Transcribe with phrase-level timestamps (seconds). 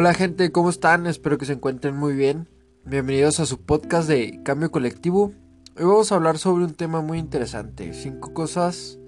[0.00, 1.08] Hola gente, ¿cómo están?
[1.08, 2.46] Espero que se encuentren muy bien.
[2.84, 5.32] Bienvenidos a su podcast de Cambio Colectivo.
[5.76, 7.92] Hoy vamos a hablar sobre un tema muy interesante.
[7.94, 9.00] Cinco cosas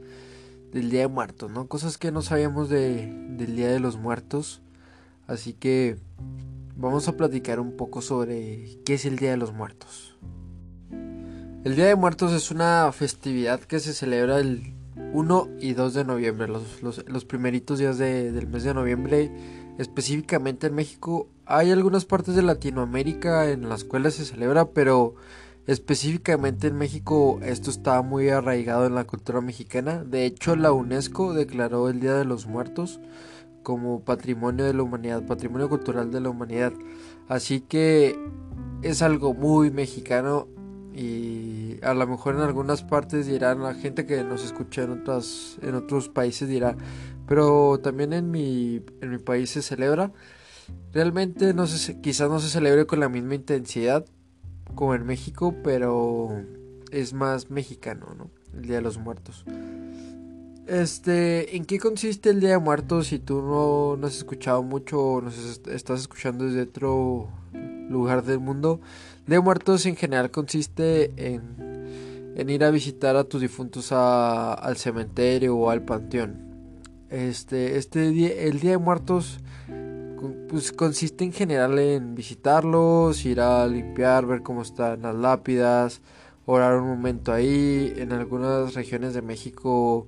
[0.72, 1.68] del Día de Muertos, ¿no?
[1.68, 4.62] Cosas que no sabíamos de, del Día de los Muertos.
[5.28, 5.96] Así que
[6.74, 10.18] vamos a platicar un poco sobre qué es el Día de los Muertos.
[11.62, 14.74] El Día de Muertos es una festividad que se celebra el
[15.12, 19.30] 1 y 2 de noviembre, los, los, primeritos días del mes de noviembre
[19.80, 21.26] específicamente en México.
[21.46, 25.14] Hay algunas partes de Latinoamérica en las cuales se celebra, pero
[25.66, 30.04] específicamente en México esto está muy arraigado en la cultura mexicana.
[30.04, 33.00] De hecho, la UNESCO declaró el Día de los Muertos
[33.62, 36.74] como patrimonio de la humanidad, patrimonio cultural de la humanidad.
[37.28, 38.18] Así que
[38.82, 40.46] es algo muy mexicano
[40.92, 45.56] y a lo mejor en algunas partes dirán la gente que nos escucha en otras
[45.62, 46.76] en otros países dirá
[47.30, 50.10] pero también en mi, en mi país se celebra.
[50.92, 54.04] Realmente no se, quizás no se celebre con la misma intensidad
[54.74, 56.44] como en México, pero
[56.90, 58.32] es más mexicano, ¿no?
[58.52, 59.44] El Día de los Muertos.
[60.66, 65.20] Este, ¿en qué consiste el Día de Muertos si tú no, has escuchado mucho o
[65.20, 67.28] nos estás escuchando desde otro
[67.88, 68.80] lugar del mundo?
[69.20, 73.92] El Día de Muertos en general consiste en, en ir a visitar a tus difuntos
[73.92, 76.49] al cementerio o al panteón.
[77.10, 79.40] Este, este día, el Día de Muertos
[80.48, 86.02] pues consiste en general en visitarlos, ir a limpiar, ver cómo están las lápidas,
[86.44, 87.92] orar un momento ahí.
[87.96, 90.06] En algunas regiones de México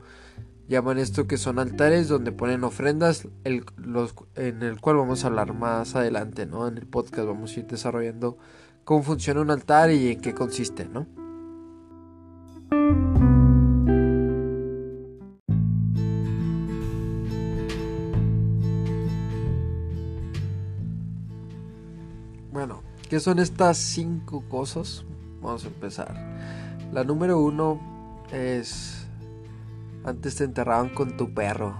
[0.68, 5.28] llaman esto que son altares donde ponen ofrendas, el, los, en el cual vamos a
[5.28, 6.66] hablar más adelante, ¿no?
[6.66, 8.36] En el podcast vamos a ir desarrollando
[8.84, 11.06] cómo funciona un altar y en qué consiste, ¿no?
[23.12, 25.04] ¿Qué son estas cinco cosas?
[25.42, 26.14] Vamos a empezar.
[26.94, 27.78] La número uno
[28.32, 29.06] es...
[30.02, 31.76] Antes te enterraban con tu perro.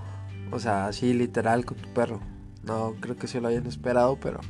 [0.50, 2.20] O sea, así literal con tu perro.
[2.64, 4.40] No creo que se lo hayan esperado, pero...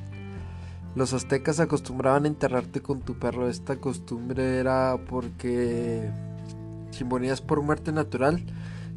[0.96, 3.48] Los aztecas acostumbraban a enterrarte con tu perro.
[3.48, 6.10] Esta costumbre era porque...
[6.90, 8.44] Si morías por muerte natural,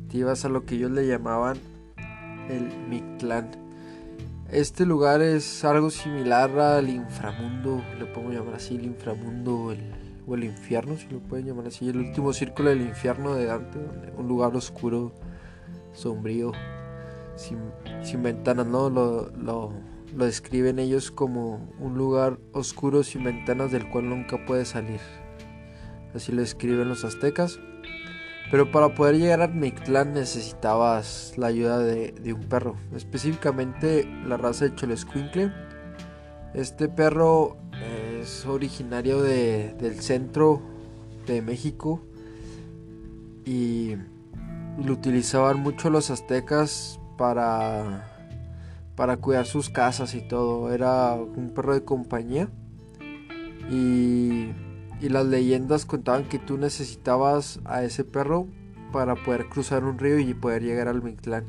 [0.09, 1.59] te ibas a lo que ellos le llamaban
[2.49, 3.64] el Mictlán
[4.55, 9.75] este lugar es algo similar al inframundo, le puedo llamar así, el inframundo
[10.27, 13.79] o el infierno, si lo pueden llamar así, el último círculo del infierno de Dante,
[14.17, 15.11] un lugar oscuro,
[15.91, 16.53] sombrío,
[17.35, 18.89] sin, ventanas, ¿no?
[18.89, 19.73] Lo, lo,
[20.15, 25.01] lo describen ellos como un lugar oscuro sin ventanas del cual nunca puede salir.
[26.13, 27.59] Así lo describen los aztecas.
[28.51, 34.65] Pero para poder llegar a Mictlán necesitabas la ayuda de, un perro, específicamente la raza
[34.65, 35.51] de Cholescuincle.
[36.53, 37.57] Este perro
[38.21, 40.61] es originario del centro
[41.25, 42.01] de México
[43.45, 43.95] y
[44.83, 48.07] lo utilizaban mucho los aztecas para,
[48.95, 50.71] para cuidar sus casas y todo.
[50.71, 52.47] Era un perro de compañía
[53.71, 54.51] y
[55.01, 58.47] y las leyendas contaban que tú necesitabas a ese perro
[58.91, 61.45] para poder cruzar un río y poder llegar al Mictlán.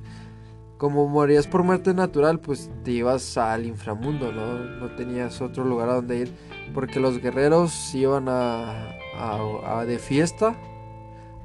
[0.79, 4.59] Como morías por muerte natural, pues te ibas al inframundo, ¿no?
[4.59, 6.33] No tenías otro lugar a donde ir.
[6.75, 10.55] Porque los guerreros iban a, a, de fiesta,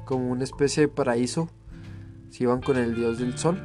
[0.04, 1.48] como una especie de paraíso.
[2.28, 3.62] Se iban con el dios del sol.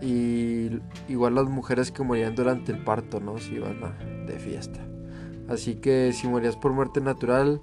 [0.00, 0.78] Y
[1.08, 3.38] igual las mujeres que morían durante el parto, ¿no?
[3.38, 3.80] Se iban
[4.26, 4.86] de fiesta.
[5.48, 7.60] Así que si morías por muerte natural,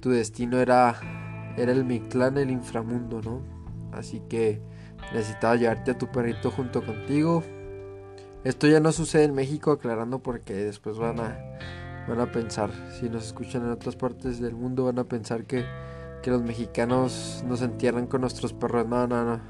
[0.00, 1.00] tu destino era,
[1.56, 3.42] era el Mictlán, el inframundo, ¿no?
[3.92, 4.60] Así que
[5.12, 7.42] necesitabas llevarte a tu perrito junto contigo.
[8.44, 11.38] Esto ya no sucede en México, aclarando porque después van a,
[12.08, 15.64] van a pensar, si nos escuchan en otras partes del mundo, van a pensar que,
[16.22, 18.86] que los mexicanos nos entierran con nuestros perros.
[18.86, 19.40] No, no, no,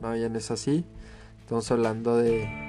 [0.00, 0.84] no, ya no es así.
[1.40, 2.65] Estamos hablando de,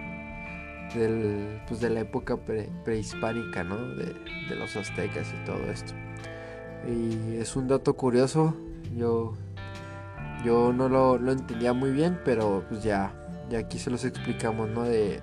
[0.94, 2.38] del, pues de la época
[2.84, 3.78] prehispánica, ¿no?
[3.95, 4.16] De,
[4.56, 5.94] los aztecas y todo esto.
[6.88, 8.56] Y es un dato curioso,
[8.95, 9.34] yo,
[10.45, 13.13] yo no lo, entendía muy bien, pero pues ya,
[13.50, 14.84] ya aquí se los explicamos, ¿no?
[14.84, 15.22] De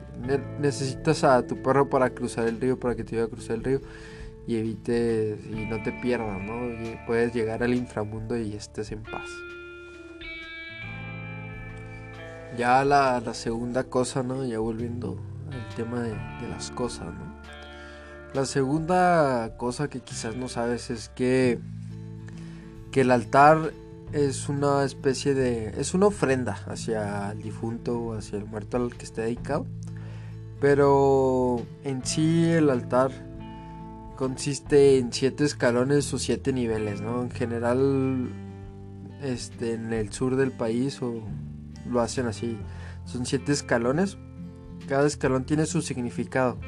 [0.60, 3.64] necesitas a tu perro para cruzar el río, para que te vaya a cruzar el
[3.64, 3.80] río
[4.46, 6.60] y evites y no te pierdas, ¿no?
[7.06, 9.28] Puedes llegar al inframundo y estés en paz.
[12.58, 14.44] Ya la, la segunda cosa, ¿no?
[14.44, 15.18] Ya volviendo
[15.74, 16.14] tema de,
[16.48, 17.08] las cosas.
[18.32, 21.58] La segunda cosa que quizás no sabes es que,
[22.90, 23.72] que el altar
[24.12, 25.68] es una especie de...
[25.80, 29.66] es una ofrenda hacia el difunto o hacia el muerto al que esté dedicado.
[30.60, 33.10] Pero en sí el altar
[34.16, 37.22] consiste en siete escalones o siete niveles, ¿no?
[37.22, 38.28] En general,
[39.22, 41.20] este, en el sur del país o
[41.90, 42.56] lo hacen así.
[43.04, 44.16] Son siete escalones.
[44.88, 46.58] Cada escalón tiene su significado.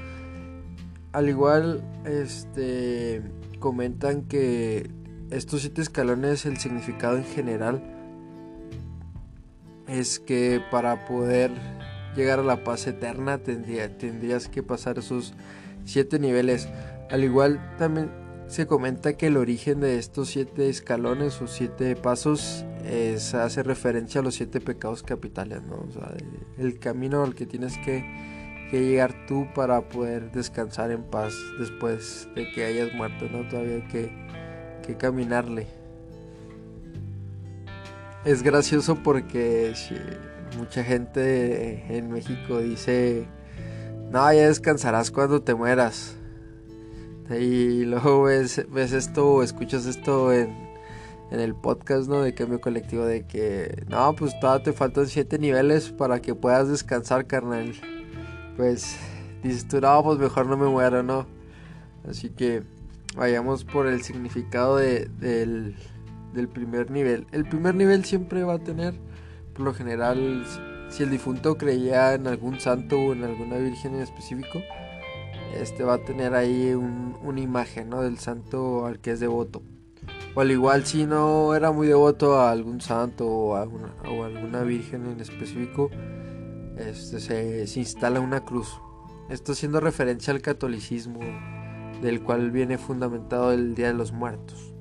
[1.13, 3.23] Al igual, este,
[3.59, 4.91] comentan que
[5.31, 7.83] estos siete escalones, el significado en general
[9.89, 11.51] es que para poder
[12.17, 15.35] llegar a la paz eterna tendría, tendrías que pasar esos
[15.85, 16.69] siete niveles.
[17.11, 18.11] Al igual también
[18.49, 24.21] se comenta que el origen de estos siete escalones o siete pasos es, hace referencia
[24.21, 25.85] a los siete pecados capitales, ¿no?
[25.89, 26.15] O sea,
[26.57, 28.05] el camino al que tienes que,
[28.71, 33.49] que, llegar tú para poder descansar en paz después de que hayas muerto, ¿no?
[33.49, 34.13] Todavía hay que,
[34.87, 35.67] que caminarle.
[38.25, 39.75] Es gracioso porque
[40.57, 43.27] mucha gente en México dice,
[44.11, 46.17] no, ya descansarás cuando te mueras.
[47.31, 50.55] Y luego ves, ves esto o escuchas esto en,
[51.31, 52.23] en el podcast, ¿no?
[52.23, 56.69] De cambio colectivo, de que, no, pues todavía te faltan siete niveles para que puedas
[56.69, 57.73] descansar, carnal.
[58.56, 58.96] Pues
[59.43, 61.26] dices tú, no, pues mejor no me muero, ¿no?
[62.08, 62.62] Así que
[63.17, 65.75] vayamos por el significado de, del,
[66.32, 67.26] del primer nivel.
[67.32, 68.94] El primer nivel siempre va a tener,
[69.52, 70.46] por lo general,
[70.90, 74.62] si el difunto creía en algún santo o en alguna virgen en específico,
[75.55, 78.03] este va a tener ahí una imagen ¿no?
[78.03, 79.63] del santo al que es devoto.
[80.35, 84.63] O al igual si no era muy devoto a algún santo o a, o alguna
[84.63, 85.91] virgen en específico,
[86.77, 88.81] este, se, se instala una cruz.
[89.31, 91.21] Esto haciendo referencia al catolicismo,
[92.03, 94.75] del cual viene fundamentado el Día de los Muertos.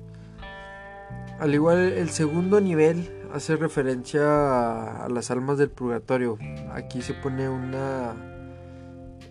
[1.38, 6.38] Al igual el segundo nivel hace referencia a, las almas del purgatorio.
[6.72, 8.35] Aquí se pone una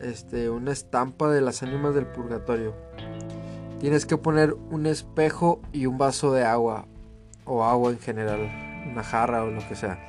[0.01, 2.73] este, una estampa de las ánimas del purgatorio.
[3.79, 6.87] Tienes que poner un espejo y un vaso de agua
[7.45, 8.49] o agua en general,
[8.89, 9.99] una jarra o lo que sea.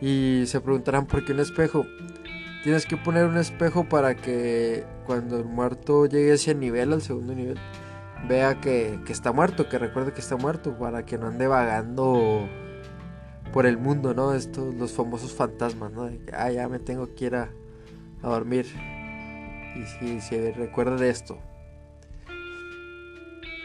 [0.00, 1.86] Y se preguntarán por qué un espejo.
[2.62, 7.02] Tienes que poner un espejo para que cuando el muerto llegue a ese nivel, al
[7.02, 7.58] segundo nivel,
[8.26, 12.48] vea que, está muerto, que recuerde que está muerto, para que no ande vagando
[13.52, 14.34] por el mundo, ¿no?
[14.34, 16.04] Estos, los famosos fantasmas, ¿no?
[16.04, 17.50] De que, ah, ya me tengo que ir a,
[18.22, 18.66] dormir.
[19.74, 21.38] Y si se recuerda de esto.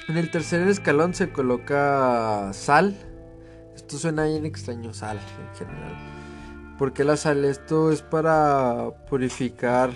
[0.07, 2.95] En el tercer escalón se coloca sal.
[3.75, 6.75] Esto suena bien extraño, sal en general.
[6.77, 7.45] ¿Por qué la sal?
[7.45, 9.91] Esto es para purificar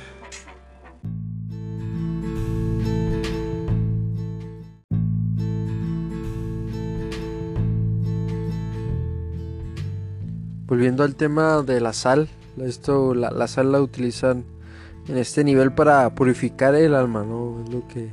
[10.73, 14.43] Volviendo al tema de la sal, esto la, sal la utilizan
[15.07, 17.61] en este nivel para purificar el alma, ¿no?
[17.63, 18.09] Es lo que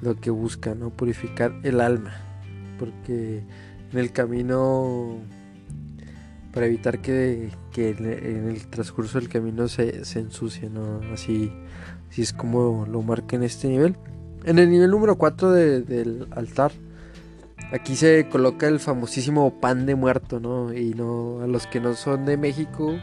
[0.00, 0.90] lo que busca, ¿no?
[0.90, 2.14] Purificar el alma.
[2.78, 3.42] Porque
[3.92, 5.18] en el camino
[6.52, 11.00] para evitar que, en el transcurso del camino se, se ensucie, ¿no?
[11.12, 11.52] Así,
[12.10, 13.96] así es como lo marca en este nivel.
[14.44, 16.70] En el nivel número 4 del altar
[17.72, 20.72] Aquí se coloca el famosísimo pan de muerto, ¿no?
[20.72, 22.94] Y no a los que no son de México,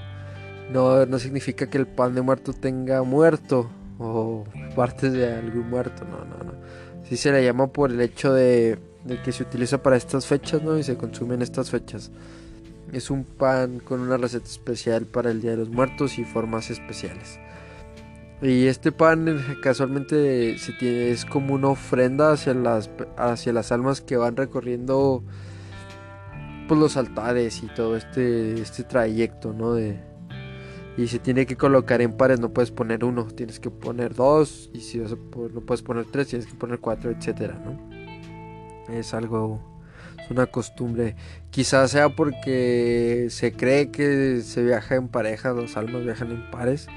[0.72, 6.06] no, no significa que el pan de muerto tenga muerto o partes de algún muerto,
[6.06, 6.54] no, no, no.
[7.08, 8.80] Sí se le llama por el hecho de,
[9.24, 10.78] que se utiliza para estas fechas, ¿no?
[10.78, 12.12] Y se consume en estas fechas.
[12.92, 16.72] Es un pan con una receta especial para el Día de los Muertos y formas
[16.72, 17.40] especiales.
[18.42, 23.72] Y este pan eh, casualmente se tiene, es como una ofrenda hacia las, hacia las
[23.72, 25.24] almas que van recorriendo
[26.68, 29.74] pues, los altares y todo este, este trayecto, ¿no?
[29.74, 30.11] De,
[31.02, 34.70] y se tiene que colocar en pares, no puedes poner uno, tienes que poner dos,
[34.72, 38.94] y si no puedes poner tres, tienes que poner cuatro, etcétera, ¿no?
[38.94, 39.60] Es algo,
[40.24, 41.16] es una costumbre.
[41.50, 46.88] Quizás sea porque se cree que se viaja en pareja, los almas viajan en pares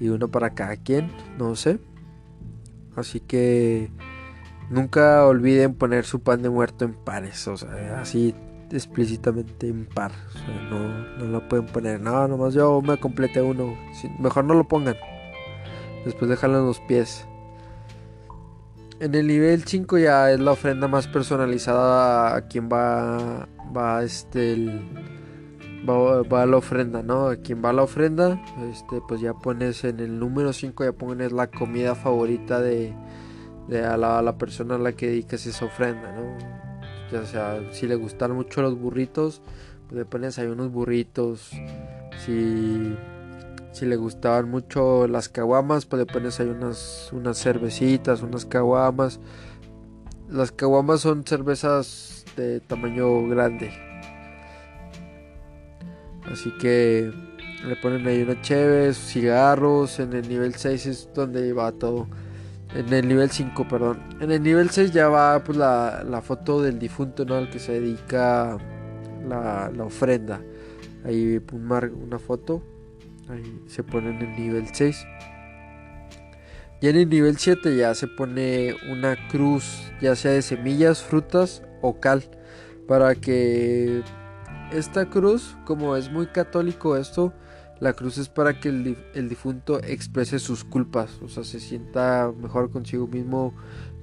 [0.00, 1.78] y uno para cada quien, no sé.
[2.96, 3.90] Así que
[4.70, 8.34] nunca olviden poner su pan de muerto en pares, o sea, así
[8.72, 10.12] explícitamente en par.
[10.28, 13.76] O sea, no, no lo pueden poner, no, nomás yo me completé uno.
[14.18, 14.96] mejor no lo pongan.
[16.04, 17.26] Después déjalo en los pies.
[19.00, 24.54] En el nivel 5 ya es la ofrenda más personalizada a quien va, va este,
[24.54, 24.82] el,
[25.88, 27.30] va, a la ofrenda, ¿no?
[27.42, 31.32] Quien va a la ofrenda, este, pues ya pones en el número 5, ya pones
[31.32, 32.94] la comida favorita de,
[33.68, 36.57] de a, la, persona a la que dedicas esa ofrenda, ¿no?
[37.12, 39.40] Ya sea, si le gustan mucho los burritos,
[39.88, 41.50] pues le pones ahí unos burritos.
[42.24, 42.94] Si,
[43.72, 49.20] si le gustaban mucho las caguamas, pues le pones ahí unas, unas cervecitas, unas caguamas.
[50.28, 53.72] Las caguamas son cervezas de tamaño grande.
[56.30, 57.10] Así que
[57.66, 59.98] le ponen ahí unas cheves, cigarros.
[59.98, 62.06] En el nivel 6 es donde va todo.
[62.74, 64.02] En el nivel 5, perdón.
[64.20, 67.36] En el nivel 6 ya va pues, la, la foto del difunto, ¿no?
[67.36, 68.58] Al que se dedica
[69.26, 70.40] la, la ofrenda.
[71.04, 72.62] Ahí una foto
[73.28, 75.06] Ahí se pone en el nivel 6.
[76.80, 81.62] Y en el nivel 7 ya se pone una cruz, ya sea de semillas, frutas
[81.82, 82.24] o cal.
[82.86, 84.02] Para que
[84.72, 87.34] esta cruz, como es muy católico esto,
[87.80, 91.20] la cruz es para que el, difunto exprese sus culpas.
[91.22, 93.54] O sea, se sienta mejor consigo mismo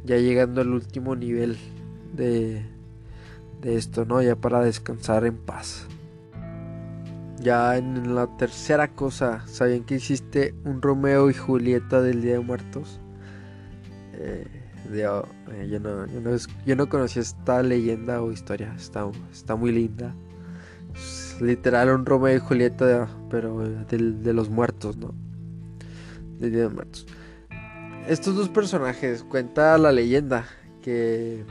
[0.06, 1.58] ya llegando al último nivel
[2.14, 2.66] de,
[3.62, 4.22] de esto, ¿no?
[4.22, 5.88] Ya para descansar en paz.
[7.40, 12.40] Ya en la tercera cosa, ¿sabían que existe un Romeo y Julieta del Día de
[12.40, 13.00] Muertos?
[14.14, 14.48] Eh,
[14.92, 16.06] eh, yo, no,
[16.66, 20.16] yo, no, conocía esta leyenda o historia, está, está muy linda.
[21.42, 25.14] Literal un Romeo y Julieta, pero de, los muertos, ¿no?
[26.40, 27.08] Del Día de Muertos.
[28.08, 30.46] Estos dos personajes, cuenta la leyenda
[30.82, 31.44] que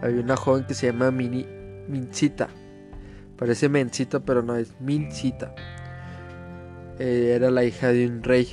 [0.00, 1.46] había una joven que se llama Mini,
[1.88, 2.48] Mincita
[3.42, 5.52] Parece Mencita, pero no es Mincita.
[7.00, 8.46] Eh, era la hija de un rey.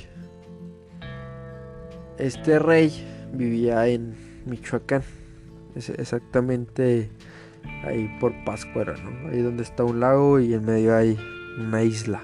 [2.18, 4.16] Este rey vivía en
[4.46, 5.04] Michoacán.
[5.76, 7.08] exactamente
[7.84, 9.30] ahí por Páscuaro, ¿no?
[9.30, 11.18] Ahí donde está un lago y en medio hay
[11.58, 12.22] una isla.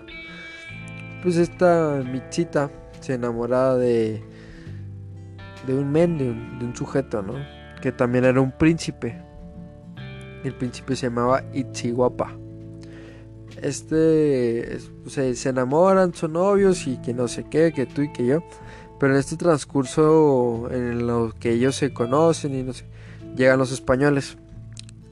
[1.22, 4.22] Pues esta Mincita se enamora de,
[5.66, 6.30] de un men, de
[6.64, 7.34] un, sujeto, ¿no?
[7.80, 9.20] Que también era un príncipe.
[10.44, 12.32] El príncipe se llamaba Itzihuapa
[13.62, 18.42] este se, enamoran, son novios y que no sé qué, que tú y que yo.
[18.98, 22.84] Pero en este transcurso en lo que ellos se conocen y no sé,
[23.36, 24.36] llegan los españoles.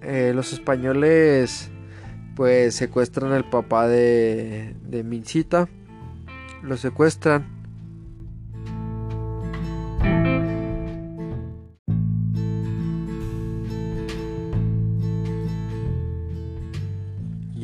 [0.04, 1.70] Eh, los españoles
[2.36, 5.68] pues secuestran al papá de, de Mincita.
[6.62, 7.54] Lo secuestran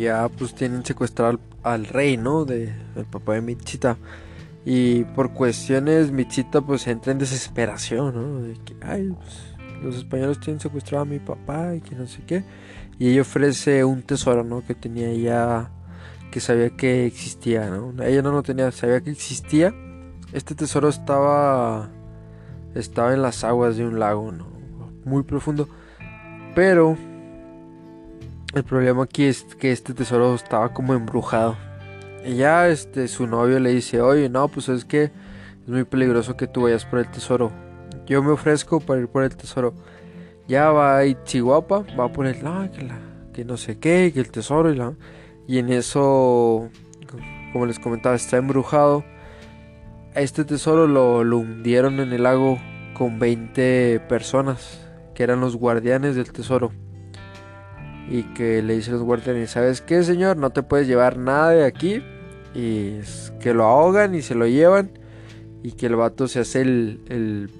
[0.00, 2.44] ya pues tienen secuestrado al, rey, ¿no?
[2.44, 3.98] De, el papá de Michita.
[4.64, 8.42] Y por cuestiones Michita pues entra en desesperación, ¿no?
[8.42, 9.49] De que, ay, pues,
[9.82, 12.44] los españoles tienen secuestrado a mi papá y que no sé qué.
[12.98, 14.64] Y ella ofrece un tesoro, ¿no?
[14.64, 15.70] Que tenía ella,
[16.30, 17.94] que sabía que existía, ¿no?
[18.02, 19.74] Ella no lo tenía, sabía que existía.
[20.32, 21.88] Este tesoro estaba,
[22.74, 24.46] estaba en las aguas de un lago, ¿no?
[25.04, 25.68] Muy profundo.
[26.54, 26.96] Pero
[28.54, 31.56] el problema aquí es que este tesoro estaba como embrujado.
[32.24, 36.36] Y ya este, su novio le dice, oye, no, pues es que es muy peligroso
[36.36, 37.50] que tú vayas por el tesoro.
[38.06, 39.74] Yo me ofrezco para ir por el tesoro.
[40.48, 42.88] Ya va ahí Chihuahua, va por el, no, que,
[43.32, 44.94] que no sé qué, que el tesoro y la...
[45.46, 46.68] Y en eso,
[47.52, 49.04] como les comentaba, está embrujado.
[50.14, 52.58] Este tesoro lo, hundieron en el lago
[52.94, 54.80] con 20 personas,
[55.14, 56.72] que eran los guardianes del tesoro
[58.10, 60.36] y que le dice a los guardianes, ¿sabes qué, señor?
[60.36, 62.02] No te puedes llevar nada de aquí.
[62.54, 62.98] Y
[63.38, 64.90] que lo ahogan y se lo llevan.
[65.62, 67.50] Y que el vato se hace el,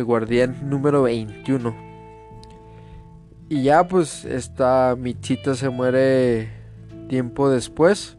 [0.00, 1.74] guardián número 21.
[3.48, 6.48] Y ya pues esta Michita se muere
[7.08, 8.16] tiempo después.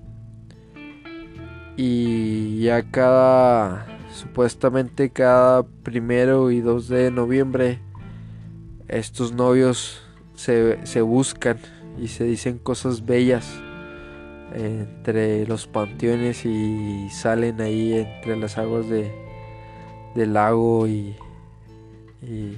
[1.75, 7.79] Y ya cada, supuestamente cada primero y 2 de noviembre,
[8.87, 10.03] estos novios
[10.35, 11.57] se, buscan
[11.99, 13.59] y se dicen cosas bellas
[14.53, 19.11] entre los panteones y salen ahí entre las aguas de,
[20.13, 21.15] del lago y,
[22.23, 22.57] y,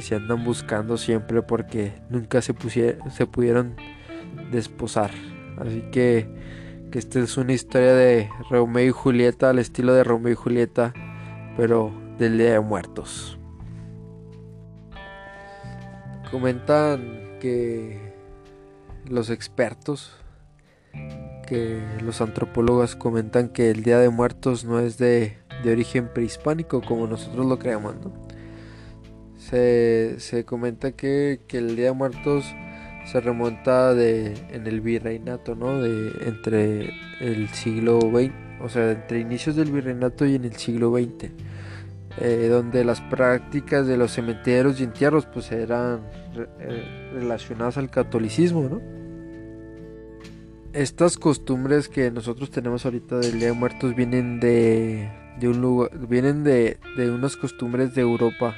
[0.00, 2.54] se andan buscando siempre porque nunca se,
[3.10, 3.74] se pudieron
[4.50, 5.10] desposar.
[5.58, 6.28] Así que,
[6.90, 10.92] que esta es una historia de Romeo y Julieta al estilo de Romeo y Julieta,
[11.56, 13.38] pero del Día de Muertos.
[16.30, 18.14] Comentan que
[19.08, 20.12] los expertos,
[21.46, 27.06] que los antropólogos comentan que el Día de Muertos no es de, origen prehispánico como
[27.06, 27.94] nosotros lo creemos.
[29.50, 32.44] Se, comenta que, el Día de Muertos
[33.04, 35.80] se remonta de, en el virreinato, ¿no?
[35.80, 40.92] De, entre el siglo XX, o sea, entre inicios del virreinato y en el siglo
[40.92, 41.30] XX.
[42.20, 46.02] Eh, donde las prácticas de los cementerios y entierros pues eran
[46.60, 48.80] eh, relacionadas al catolicismo, ¿no?
[50.74, 55.08] estas costumbres que nosotros tenemos ahorita del Día de Muertos vienen de,
[55.38, 58.56] de un lugar, vienen de, de unas costumbres de Europa,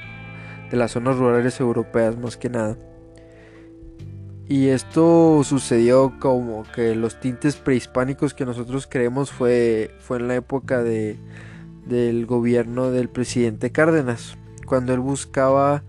[0.69, 2.77] de las zonas rurales europeas más que nada.
[4.49, 10.35] Y esto sucedió como que los tintes prehispánicos que nosotros creemos fue, fue en la
[10.35, 11.17] época de,
[11.85, 15.83] del gobierno del presidente Cárdenas, cuando él buscaba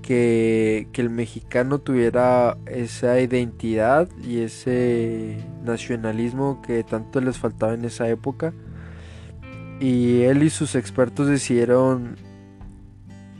[0.00, 7.84] que, que, el mexicano tuviera esa identidad y ese nacionalismo que tanto les faltaba en
[7.84, 8.54] esa época.
[9.80, 12.16] Y él y sus expertos decidieron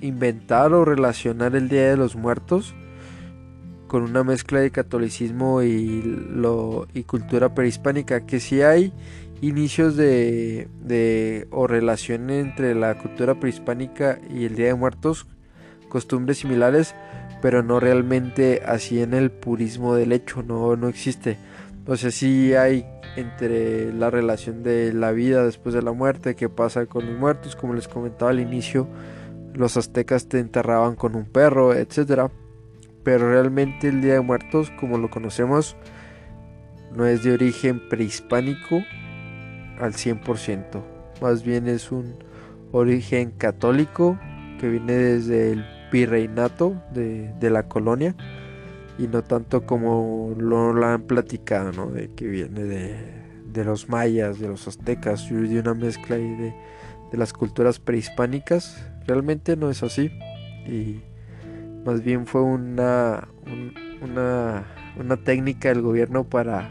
[0.02, 2.75] inventar o relacionar el Día de los Muertos
[3.87, 8.92] con una mezcla de catolicismo y, lo, y cultura prehispánica, que si hay
[9.42, 15.26] inicios de, de, o relación entre la cultura prehispánica y el Día de Muertos,
[15.90, 16.94] costumbres similares,
[17.42, 21.37] pero no realmente así en el purismo del hecho, no, no existe.
[21.87, 26.49] O sea, sí hay entre la relación de la vida después de la muerte, qué
[26.49, 28.87] pasa con los muertos, como les comentaba al inicio,
[29.54, 32.30] los aztecas te enterraban con un perro, etcétera
[33.02, 35.76] pero realmente el Día de Muertos, como lo conocemos,
[36.94, 38.82] no es de origen prehispánico
[39.80, 40.82] al 100%.
[41.21, 42.16] Más bien es un
[42.71, 44.18] origen católico
[44.61, 48.14] que viene desde el virreinato de, de la colonia
[48.99, 51.90] y no tanto como lo, han platicado, ¿no?
[51.90, 52.97] de que viene de,
[53.52, 56.54] de, los mayas, de los aztecas de una mezcla de,
[57.11, 58.92] de las culturas prehispánicas.
[59.06, 60.11] Realmente no es así.
[60.66, 61.02] Y
[61.85, 63.28] más bien fue una,
[64.00, 64.64] una,
[64.97, 66.68] una técnica del gobierno para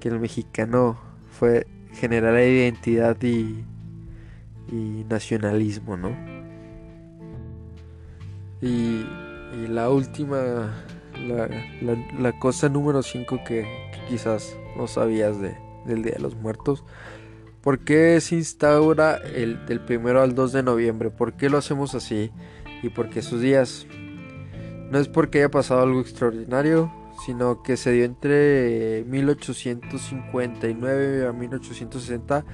[0.00, 0.98] que el mexicano
[1.30, 3.64] fue generar identidad y,
[5.08, 6.10] nacionalismo, ¿no?
[8.62, 9.04] Y,
[9.52, 10.72] y la última,
[11.26, 11.48] la,
[11.82, 16.36] la, la cosa número 5 que, que, quizás no sabías de, del Día de los
[16.36, 16.84] Muertos,
[17.62, 21.10] ¿por qué se instaura el del primero al 2 de noviembre?
[21.10, 22.30] ¿Por qué lo hacemos así?
[22.82, 23.86] ¿Y por qué esos días?
[24.90, 26.92] No es porque haya pasado algo extraordinario,
[27.24, 32.44] sino que se dio entre 1859 a 1860,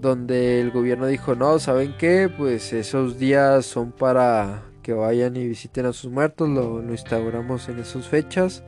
[0.00, 2.30] donde el gobierno dijo, no, ¿saben qué?
[2.34, 7.68] Pues esos días son para que vayan y visiten a sus muertos, lo, lo instauramos
[7.68, 8.64] en esas fechas.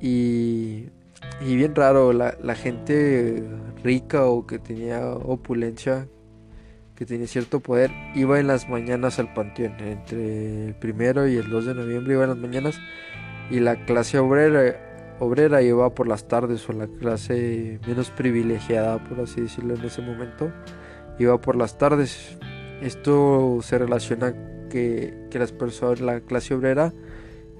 [0.00, 0.88] Y,
[1.40, 3.44] y bien raro, la, gente
[3.82, 6.08] rica o que tenía opulencia
[6.94, 9.74] que tenía cierto poder, iba en las mañanas al panteón.
[9.80, 12.80] Entre el primero y el 2 de noviembre iba en las mañanas.
[13.50, 19.20] Y la clase obrera, obrera iba por las tardes, o la clase menos privilegiada, por
[19.20, 20.52] así decirlo, en ese momento,
[21.18, 22.38] iba por las tardes.
[22.80, 24.34] Esto se relaciona
[24.70, 26.92] que, que las personas, la clase obrera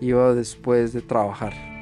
[0.01, 1.74] iba después de trabajar.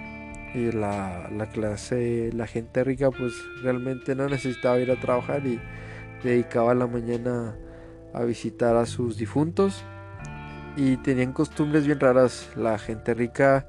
[0.55, 5.59] Y la, la clase, la gente rica, pues realmente no necesitaba ir a trabajar y
[6.23, 7.57] dedicaba la mañana
[8.13, 9.83] a visitar a sus difuntos
[10.77, 12.51] y tenían costumbres bien raras.
[12.57, 13.67] La gente rica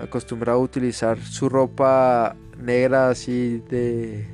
[0.00, 4.26] acostumbraba a utilizar su ropa negra así de,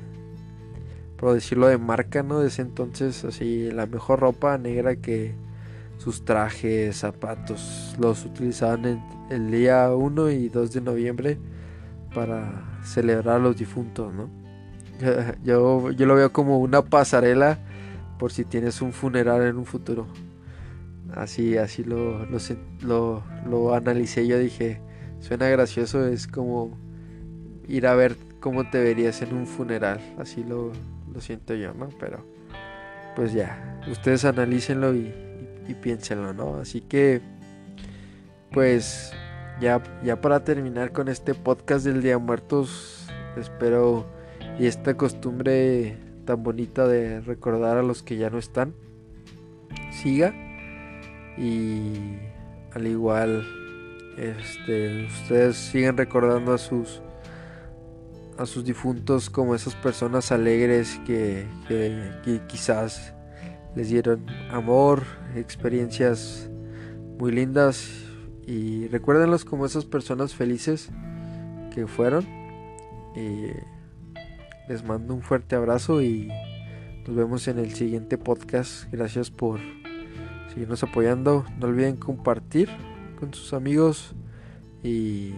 [1.17, 2.39] por decirlo de marca, ¿no?
[2.39, 5.33] Desde entonces así la mejor ropa negra que
[5.97, 11.37] sus trajes, zapatos, los utilizaban en el día 1 y 2 de noviembre
[12.13, 14.29] para celebrar a los difuntos, ¿no?
[15.43, 17.57] Yo, yo lo veo como una pasarela
[18.17, 20.07] por si tienes un funeral en un futuro.
[21.15, 22.25] Así, así lo,
[22.81, 24.27] lo, lo, analicé.
[24.27, 24.81] Yo dije,
[25.21, 26.77] suena gracioso, es como
[27.67, 30.01] ir a ver cómo te verías en un funeral.
[30.19, 30.73] Así lo,
[31.13, 31.89] lo siento yo, ¿no?
[31.97, 32.25] Pero
[33.15, 36.55] pues ya, ustedes analícenlo y, y, y, piénsenlo, ¿no?
[36.55, 37.21] Así que,
[38.51, 39.13] pues
[39.59, 44.05] ya, ya para terminar con este podcast del Día Muertos, espero
[44.57, 48.73] y esta costumbre tan bonita de recordar a los que ya no están
[49.91, 50.33] siga.
[51.37, 52.19] Y
[52.73, 53.45] al igual
[54.17, 57.01] este ustedes siguen recordando a sus
[58.37, 63.13] a sus difuntos como esas personas alegres que, que, que quizás
[63.75, 65.03] les dieron amor,
[65.35, 66.49] experiencias
[67.17, 68.08] muy lindas
[68.49, 70.89] y recuérdenlos como esas personas felices
[71.71, 72.25] que fueron
[73.15, 73.51] y
[74.67, 76.29] les mando un fuerte abrazo y
[77.05, 78.91] nos vemos en el siguiente podcast.
[78.91, 79.59] Gracias por
[80.51, 81.45] seguirnos apoyando.
[81.59, 82.69] No olviden compartir
[83.19, 84.15] con sus amigos
[84.83, 85.33] y,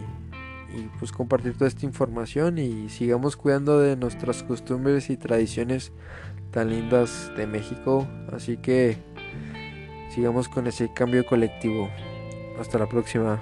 [0.74, 5.92] y pues compartir toda esta información y sigamos cuidando de nuestras costumbres y tradiciones
[6.52, 8.08] tan lindas de México.
[8.32, 8.96] Así que
[10.16, 11.90] sigamos con ese cambio colectivo.
[12.62, 13.40] Hasta la próxima.